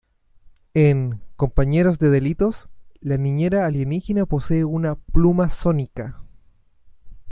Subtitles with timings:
[0.73, 6.19] En "Compañeros de delitos", la niñera alienígena posee una "pluma sónica".